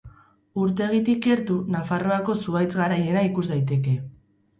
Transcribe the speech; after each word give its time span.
Urtegitik 0.61 1.19
gertu 1.25 1.57
Nafarroako 1.75 2.35
zuhaitz 2.45 2.71
garaiena 2.79 3.23
ikus 3.29 3.45
daiteke. 3.51 3.95